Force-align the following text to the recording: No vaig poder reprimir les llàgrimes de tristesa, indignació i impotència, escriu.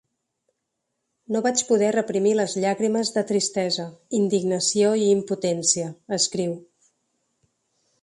No 1.35 1.41
vaig 1.45 1.61
poder 1.67 1.91
reprimir 1.97 2.31
les 2.39 2.57
llàgrimes 2.65 3.13
de 3.19 3.25
tristesa, 3.33 3.87
indignació 4.23 4.97
i 5.05 5.07
impotència, 5.21 5.95
escriu. 6.23 6.61